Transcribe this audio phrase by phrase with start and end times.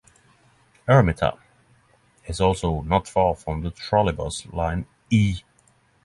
[0.87, 1.37] Ermita
[2.25, 5.41] is also not far from trolleybus Line "E".